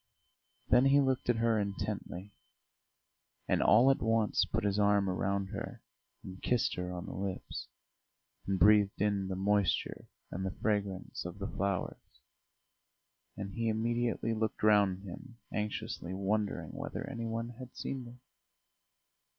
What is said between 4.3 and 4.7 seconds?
put